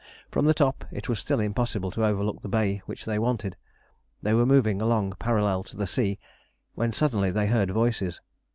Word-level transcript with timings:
From 0.31 0.47
the 0.47 0.55
top 0.55 0.83
it 0.89 1.07
was 1.07 1.19
still 1.19 1.39
impossible 1.39 1.91
to 1.91 2.03
overlook 2.03 2.41
the 2.41 2.49
bay 2.49 2.81
which 2.87 3.05
they 3.05 3.19
wanted. 3.19 3.55
They 4.23 4.33
were 4.33 4.47
moving 4.47 4.81
along 4.81 5.13
parallel 5.19 5.63
to 5.65 5.77
the 5.77 5.85
sea 5.85 6.17
when 6.73 6.91
suddenly 6.91 7.29
they 7.29 7.45
heard 7.45 7.69
voices. 7.69 8.19